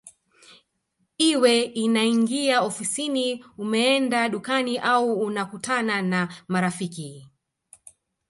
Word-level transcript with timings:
Iwe 1.31 1.53
unaingia 1.83 2.55
ofisini 2.69 3.25
umeenda 3.63 4.29
dukani 4.29 4.77
au 4.77 5.13
unakutana 5.21 6.01
na 6.01 6.33
marafiki 6.47 7.27